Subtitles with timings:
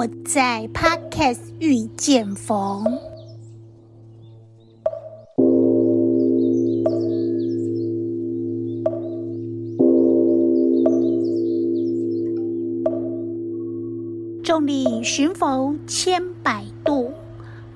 [0.00, 2.86] 我在 Podcast 遇见逢。
[14.42, 17.12] 众里寻佛千百度，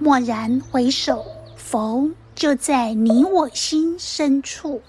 [0.00, 1.22] 蓦然回首，
[1.56, 4.80] 佛就在你我心深处。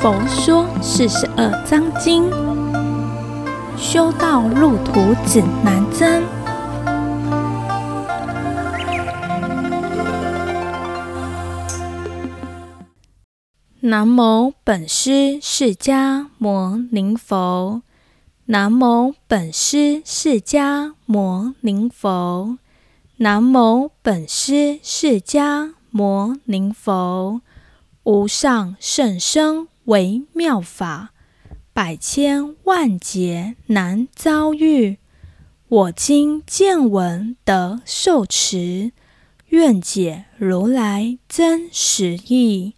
[0.00, 2.30] 佛说四十二章经，
[3.76, 6.22] 修道路途指南针。
[13.80, 17.82] 南无本师释迦牟尼佛。
[18.44, 22.56] 南无本师释迦牟尼佛。
[23.16, 27.40] 南无本师释迦牟尼佛。
[28.04, 29.66] 无上甚深。
[29.88, 31.14] 为妙法，
[31.72, 34.98] 百千万劫难遭遇。
[35.66, 38.92] 我今见闻得受持，
[39.46, 42.74] 愿解如来真实义。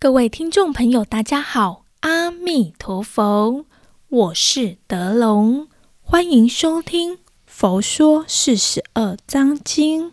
[0.00, 3.64] 各位听众朋友，大家好，阿弥陀佛，
[4.08, 5.68] 我是德龙，
[6.02, 7.12] 欢迎收听
[7.46, 10.10] 《佛说四十二章经》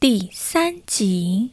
[0.00, 1.52] 第三集。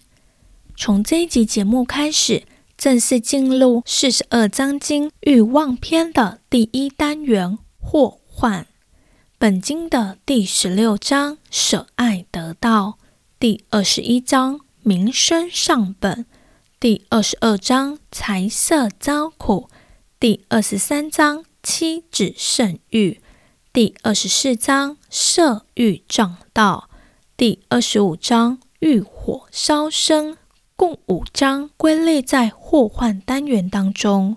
[0.76, 2.46] 从这一集节目开始。
[2.84, 8.68] 正式进入四十二章经欲望篇的第一单元祸患。
[9.38, 12.98] 本经的第十六章舍爱得道，
[13.40, 16.26] 第二十一章名声上本，
[16.78, 19.70] 第二十二章财色遭苦，
[20.20, 23.22] 第二十三章妻子甚欲，
[23.72, 26.90] 第二十四章色欲障道，
[27.38, 30.38] 第二十五章欲火烧身。
[30.84, 34.36] 共五章归类在祸患单元当中。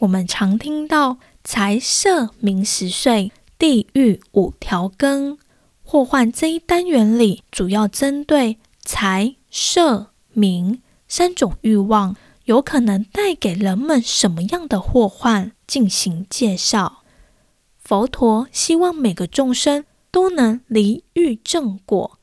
[0.00, 5.38] 我们常听到财色名食睡、地狱五条根。
[5.82, 12.14] 祸患这一单元里，主要针对财色名三种欲望，
[12.44, 17.04] 有可能带给人们什么样的祸患进行介绍。
[17.78, 22.18] 佛陀希望每个众生都能离欲正果。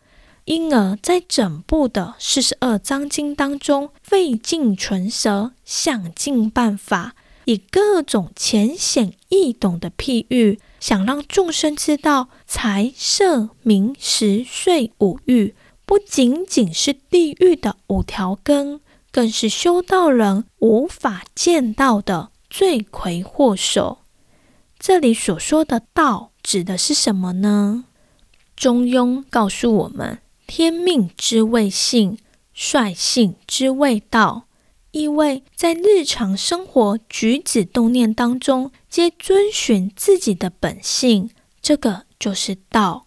[0.47, 15.53] 因而，在整部的四十二章经当中，费尽唇舌，想尽办法，以各种浅显易懂的譬喻，想让众生知道，财色名食睡五欲，
[15.85, 18.79] 不仅仅是地狱的五条根，
[19.11, 23.97] 更是修道人无法见到的罪魁祸首。
[24.79, 27.83] 这里所说的道，指的是什么呢？
[28.55, 30.19] 中庸告诉我们。
[30.47, 32.17] 天命之谓性，
[32.53, 34.45] 率性之谓道，
[34.91, 41.29] 意味在日常生活举止动念当中，皆遵循自己的本性，
[41.61, 43.05] 这个就是道。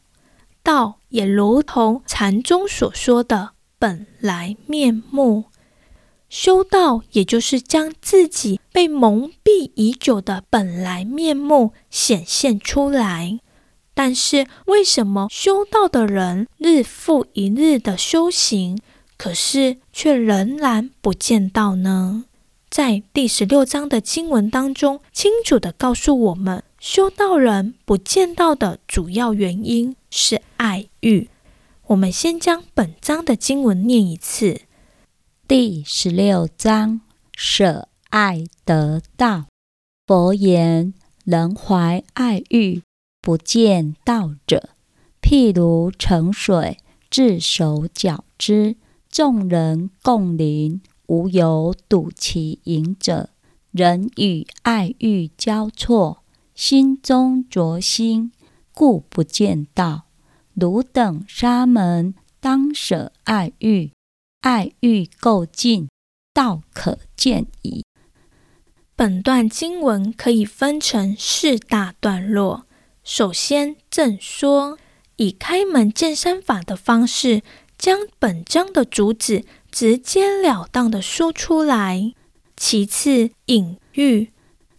[0.63, 5.45] 道也如同禅宗所说的本来面目，
[6.29, 13.41] 修道也就是将自己被蒙蔽已久的本来面目显现出来。
[14.03, 18.79] 但是，为什么修道的人日复一日的修行，
[19.19, 22.25] 可是却仍然不见道呢？
[22.71, 31.29] 在第十六章的经文当中，清楚地告诉我们，修道人不见道的主要原因是爱欲。
[31.89, 34.63] 我们先将本章的经文念一次：
[35.47, 37.03] 第十六章，
[37.37, 39.45] 舍爱得道。
[40.07, 40.95] 佛言：
[41.27, 42.81] 人怀爱欲。
[43.21, 44.71] 不见道者，
[45.21, 46.79] 譬如盛水，
[47.11, 48.77] 自手搅之，
[49.11, 53.31] 众人共临，无有睹其影者。
[53.73, 56.23] 人与爱欲交错，
[56.55, 58.33] 心中着心，
[58.73, 60.07] 故不见道。
[60.55, 63.93] 汝等沙门，当舍爱欲，
[64.41, 65.89] 爱欲垢净，
[66.33, 67.85] 道可见矣。
[68.97, 72.67] 本段经文可以分成四大段落。
[73.13, 74.79] 首先，正说
[75.17, 77.43] 以开门见山法的方式，
[77.77, 82.13] 将本章的主旨直截了当地说出来。
[82.57, 84.31] 其次，隐喻，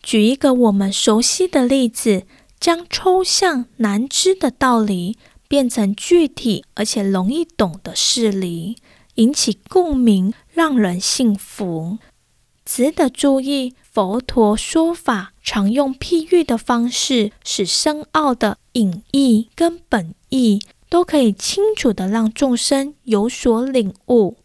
[0.02, 2.24] 举一个我们熟悉的例子，
[2.58, 5.18] 将抽象难知的道理
[5.50, 8.78] 变成具体而且容易懂的事例，
[9.16, 11.98] 引起共鸣，让人信服。
[12.64, 13.76] 值得注意。
[13.94, 24.38] 佛陀说法常用譬喻的方式，使深奥的隐义跟本义都可以清楚地让众生有所领悟。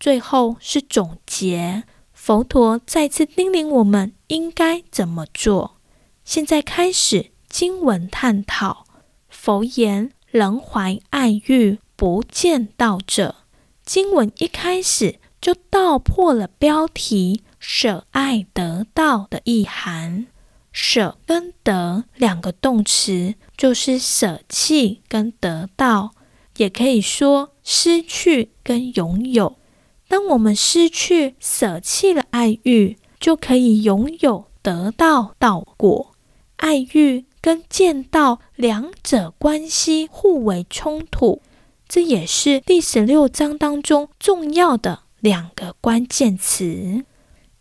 [0.00, 1.84] 最后是总结。
[2.12, 5.76] 佛陀再次叮咛我们应该怎么做。
[6.24, 8.84] 现在开始经文探讨。
[9.28, 13.36] 佛言：“人怀爱欲，不见道者。”
[13.86, 20.26] 经文一开始就道破了标题“舍爱得道”的意涵。
[20.70, 26.12] 舍跟得两个动词，就是舍弃跟得到，
[26.58, 29.56] 也可以说失去跟拥有。
[30.06, 36.14] 当我们失去、舍弃了爱欲，就可以拥有得到道果。
[36.56, 41.42] 爱欲跟见道两者关系互为冲突，
[41.88, 47.04] 这也是第十六章当中重要的两个关键词。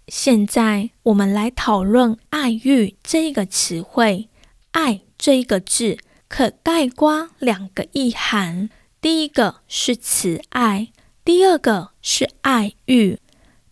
[0.07, 4.29] 现在我们来讨论“爱欲”这个词汇。
[4.71, 5.97] “爱”这一个字
[6.29, 8.69] 可概括两个意涵，
[9.01, 10.93] 第一个是慈爱。
[11.25, 13.19] 第二个是爱欲，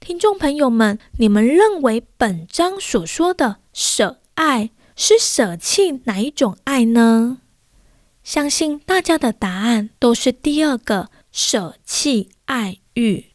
[0.02, 7.38] 听众朋友们，你们认为本章所说的舍爱是舍弃哪一种爱呢？
[8.26, 13.28] 相信大家的答案都是第二个，舍弃爱欲。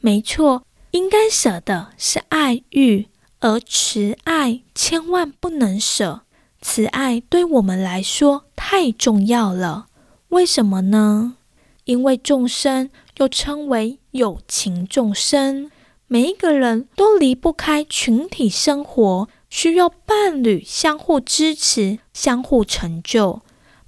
[0.00, 3.08] 没错，应该舍的是爱欲，
[3.40, 6.22] 而慈爱千万不能舍。
[6.62, 9.88] 慈爱对我们来说太重要了，
[10.30, 11.36] 为什么呢？
[11.84, 12.88] 因为众生。
[13.18, 15.70] 又称为有情众生，
[16.06, 23.40] 每一个人都离不开群体生活，需要伴侣相互支持、相互成就，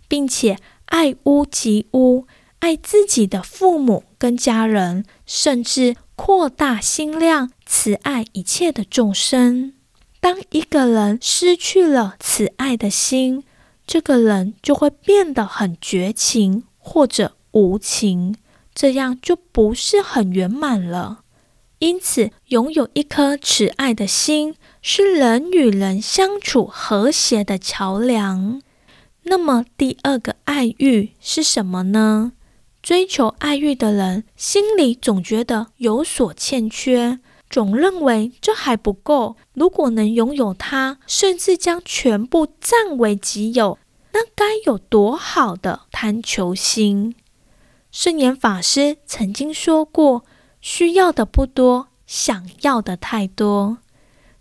[0.08, 0.56] 并且
[0.86, 2.24] 爱屋及乌，
[2.60, 9.72] 爱自己的父母跟家人，甚至扩大心量，慈爱一切的众生。
[10.20, 13.44] 当一个人失去了慈爱的心，
[13.86, 18.34] 这个人就会变得很绝情或者无情。
[18.74, 21.20] 这样就不是很圆满了。
[21.78, 28.60] 因此，拥有一颗慈爱的心，是人与人相处和谐的桥梁。
[29.22, 32.32] 那么，第二个爱欲是什么呢？
[32.88, 37.20] 追求爱欲的人，心里总觉得有所欠缺，
[37.50, 39.36] 总认为这还不够。
[39.52, 43.78] 如果能拥有它，甚至将全部占为己有，
[44.14, 47.14] 那该有多好的贪求心！
[47.90, 50.24] 圣严法师曾经说过
[50.62, 53.76] ：“需要的不多，想要的太多。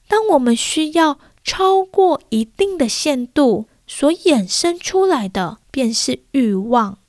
[0.08, 7.00] 当我们需要超过一定的限度，所衍生出来的便是欲望。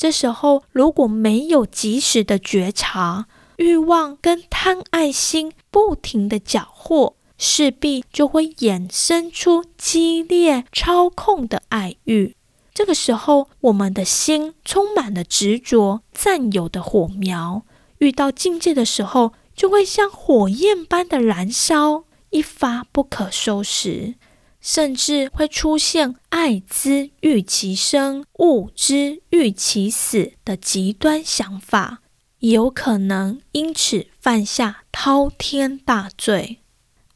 [0.00, 3.26] 这时候，如果没有及时的觉察，
[3.56, 12.34] 欲望跟贪爱心不停的搅和，势必就会衍生出激烈操控的爱欲。”
[12.72, 17.66] 这个时候，我们的心充满了执着、占有的火苗，
[17.98, 24.14] 遇到境界的时候，就会像火焰般的燃烧，一发不可收拾，
[24.60, 32.00] 甚至会出现爱之欲其生，恶之欲其死的极端想法，
[32.40, 36.58] 有可能因此犯下滔天大罪。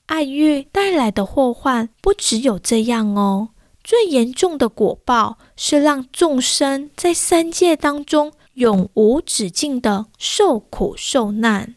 [0.07, 3.51] 爱欲带来的祸患不只有这样哦。
[3.83, 11.75] 最严重的果报是让众生在三界当中永无止境的受苦受难。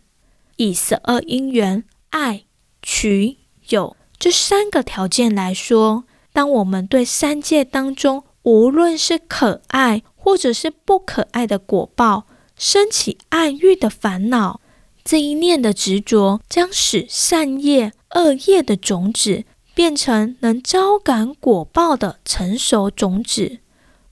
[0.55, 2.45] 以十二因缘爱、
[2.81, 12.25] 取、有这三个条件来说，当我们对三界当中无论是可爱或者是不可爱的果报
[12.57, 14.61] 升起爱欲的烦恼，
[15.03, 19.45] 这一念的执着将使善业、恶业的种子。
[19.75, 23.59] 变成能招感果报的成熟种子，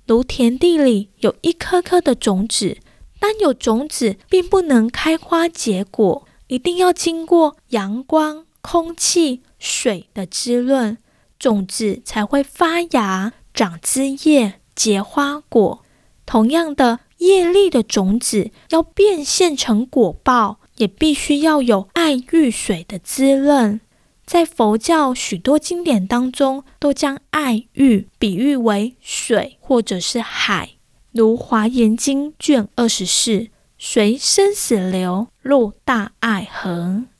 [0.05, 2.77] 如田地里有一颗颗的种子，
[3.19, 10.97] 单有种子并不能开花结果，一定要经过阳光、空气、水的滋润，
[11.37, 15.83] 种子才会发芽、长枝叶、结花果。
[16.25, 23.79] 同样的，业力的种子要变现成果报，也必须要有爱欲水的滋润。
[24.25, 30.71] 在佛教许多经典当中，都将爱欲比喻为水或者是海，
[31.11, 37.03] 如《华严经》卷二十四：“随生死流，入大爱河。”《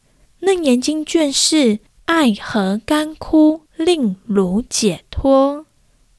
[0.46, 5.66] 楞严经》卷四：“爱河干枯，令汝解脱。”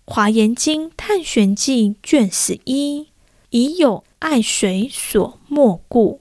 [0.13, 3.07] 《华严经·探玄记》卷十一
[3.51, 6.21] ：“已有爱水所没故。”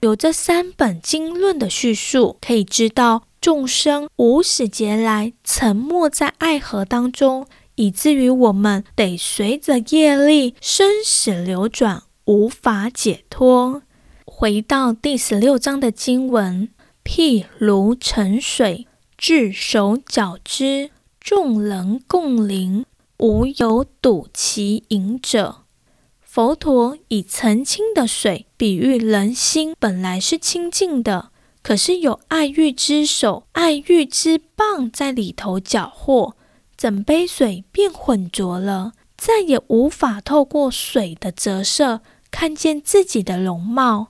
[0.00, 3.22] 有这三本经论的叙述，可以知道。
[3.40, 7.46] 众生无始劫来沉没在爱河当中，
[7.76, 13.82] 以至于我们得随着业力生死流转，无法解脱。
[14.24, 16.68] 回到第十六章的经文，
[17.06, 22.84] 譬如盛水，置手搅之，众人共临，
[23.18, 25.58] 无有睹其影者。
[26.20, 31.30] 佛陀以澄清的水比喻人心本来是清净的，
[31.62, 36.34] 可是有爱欲之手、爱欲之棒在里头搅和，
[36.76, 42.00] 整杯水变浑浊了，再也无法透过水的折射
[42.32, 44.08] 看见自己的容貌。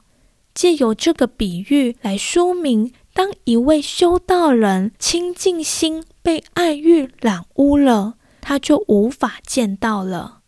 [0.57, 10.39] 借由这个比喻来说明，当一位修道人清净心被爱欲染污了，他就无法见到了。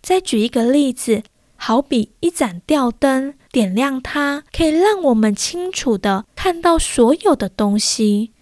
[0.00, 1.22] 再举一个例子，
[1.56, 8.32] 好比一盏吊灯，点亮它，可以让我们清楚地看到所有的东西。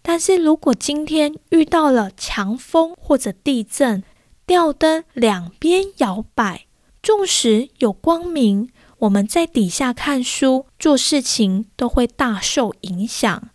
[0.00, 4.02] 但是如果今天遇到了强风或者地震，
[4.46, 6.64] 吊灯两边摇摆，
[7.02, 13.50] 纵使有光明，我们在底下看书、做事情都会大受影响。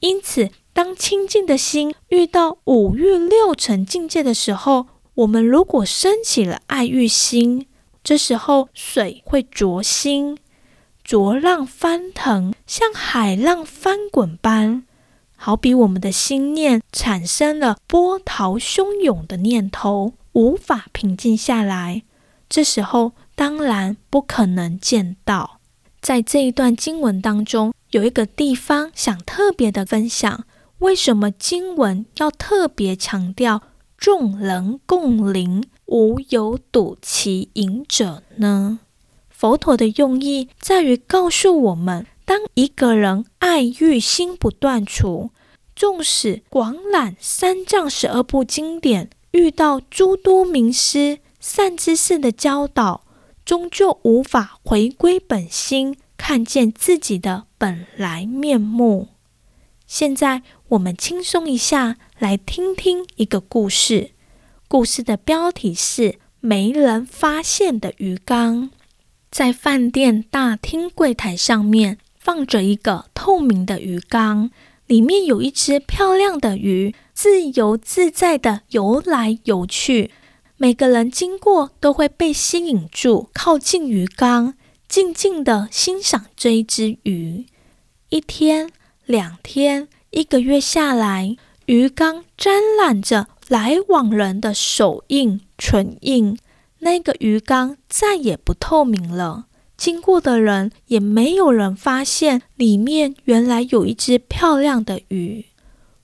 [0.00, 7.66] 因此，当清净的心遇到五欲六尘境界的时候，我们如果生起了爱欲心，
[8.04, 10.38] 这时候水会浊心，
[11.02, 14.84] 浊浪翻腾，像海浪翻滚般，
[15.36, 22.02] 好比我们的心念产生了波涛汹涌的念头，无法平静下来。
[22.48, 25.60] 这时候当然不可能见到。
[26.00, 30.44] 在这一段经文当中，有一个地方想特别的分享，
[30.78, 33.62] 为什么经文要特别强调？
[33.96, 38.80] 众人共临，无有睹其影者呢？
[39.30, 45.30] 佛陀的用意在于告诉我们：当一个人爱欲心不断除，
[45.74, 53.05] 纵使广览三藏十二部经典，遇到诸多名师善知识的教导，
[53.46, 59.08] 终究无法回归本心，看见自己的本来面目。
[59.86, 61.96] 现在我们轻松一下。
[62.18, 64.12] 来听听一个故事。
[64.68, 68.70] 故事的标题是“没人发现的鱼缸”。
[69.30, 74.50] 在饭店大厅柜台上面放着一个透明的鱼缸，
[74.86, 80.10] 里面有一只漂亮的鱼，自由自在地游来游去。
[80.58, 84.54] 每个人经过都会被吸引住，靠近鱼缸，
[84.88, 87.46] 静静地欣赏这一只鱼。
[88.08, 88.70] 一天、
[89.04, 91.36] 两天、一个月下来。
[91.66, 96.38] 鱼缸沾染着来往人的手印、唇印，
[96.78, 99.46] 那个鱼缸再也不透明了。
[99.76, 105.46] 经过的人也没有人发现里面原来有一只漂亮的鱼。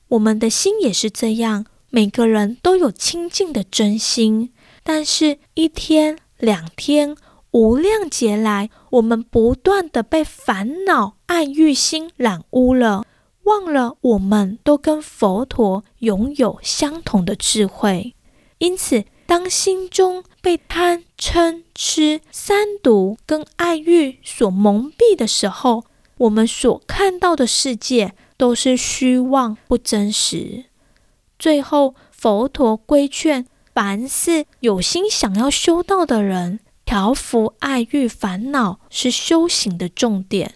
[0.09, 4.51] 我们的心也是这样，每个人都有清净的真心，
[4.83, 7.15] 但是一天、两天、
[7.51, 13.05] 无量劫来，我们不断地被烦恼、爱欲心染污了。
[13.43, 18.15] 忘了，我们都跟佛陀拥有相同的智慧，
[18.57, 25.85] 因此，当心中被贪嗔痴三毒跟爱欲所蒙蔽的时候，
[26.17, 30.65] 我们所看到的世界都是虚妄不真实。
[31.43, 40.55] 最后，佛陀规劝，凡是有心想要修道的人，调伏爱欲烦恼是修行的重点。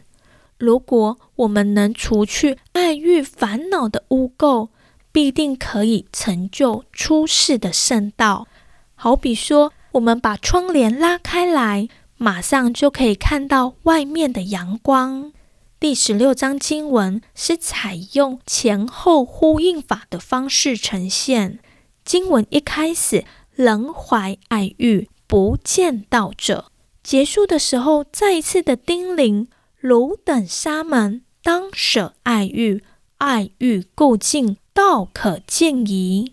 [0.58, 4.68] 如果我们能除去爱欲烦恼的污垢，
[5.10, 8.46] 必定可以成就出世的圣道。
[8.94, 15.32] 好比说，我们把窗帘拉开来，马上就可以看到外面的阳光。
[15.78, 21.58] 第十六章经文是采用前后呼应法的方式呈现。
[22.02, 26.70] 经文一开始，人怀爱欲，不见道者；
[27.02, 29.48] 结束的时候，再一次的叮咛。
[29.78, 32.82] 汝等沙门，当舍爱欲，
[33.18, 36.32] 爱欲垢净，道可见矣。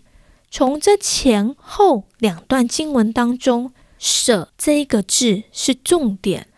[0.50, 6.48] 从这前后两段经文当中，“舍”这一个字是重点。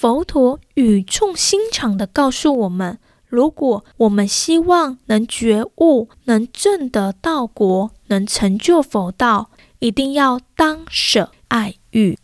[0.00, 9.50] 佛陀语重心长地告诉我们：如果我们希望能觉悟、能证得道果、能成就佛道，
[9.80, 12.16] 一定要当舍爱欲。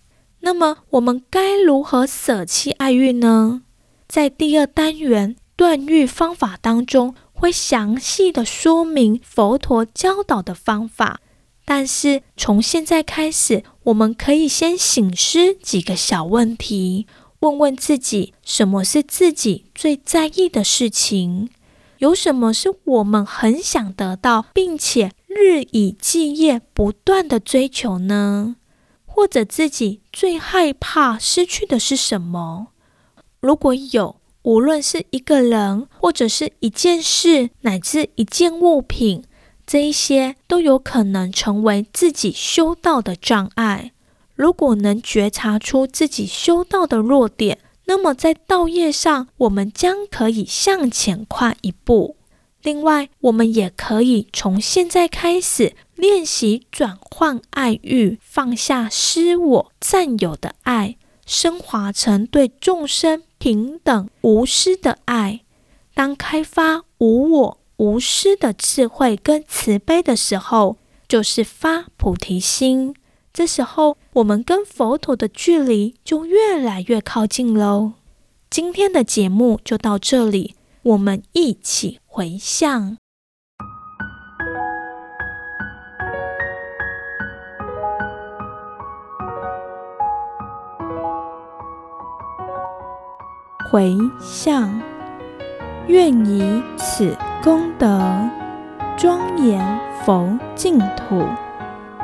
[0.42, 3.62] 那么，我们该如何舍弃爱欲呢？
[4.06, 11.20] 在第二单元断欲方法当中，会详细的说明佛陀教导的方法。
[11.64, 17.08] 但是从现在开始，我们可以先醒思几个小问题，
[17.44, 21.50] 问问自己：什么是自己最在意的事情？
[21.98, 28.56] 有什么是我们很想得到，并且日以继夜不断的追求呢？
[29.04, 32.68] 或者自己最害怕失去的是什么？
[33.40, 39.22] 如果有，无论是一个人，或者是一件事，乃至一件物品，
[39.66, 43.92] 这一些都有可能成为自己修道的障碍。
[44.34, 52.16] 如果能觉察出自己修道的弱点，那么在道业上，我们将可以向前跨一步。
[52.62, 65.42] 另外，我们也可以从现在开始练习转换爱欲，放下私我、占有的爱，升华成对众生平等无私的爱。
[65.92, 72.94] 当开发无我无私的智慧跟慈悲的时候，就是发菩提心。
[73.34, 77.94] 这时候，我们跟佛陀的距离就越来越靠近喽。
[78.48, 82.96] 今天的节目就到这里，我们一起回向。
[93.68, 94.80] 回向，
[95.88, 98.00] 愿以此功德
[98.96, 101.26] 庄严佛净土，